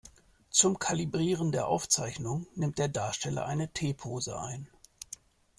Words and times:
Zum 0.49 0.79
Kalibrieren 0.79 1.51
der 1.51 1.67
Aufzeichnung 1.67 2.47
nimmt 2.55 2.79
der 2.79 2.87
Darsteller 2.87 3.45
eine 3.45 3.71
T-Pose 3.71 4.39
ein. 4.41 4.67